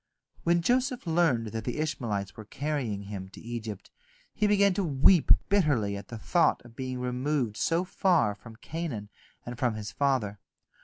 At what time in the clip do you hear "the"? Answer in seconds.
1.63-1.77, 6.07-6.17